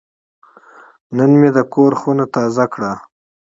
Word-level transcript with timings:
نن 1.17 1.31
مې 1.39 1.49
د 1.57 1.59
کور 1.73 1.91
خونه 1.99 2.25
تازه 2.35 2.65
کړه. 2.73 2.91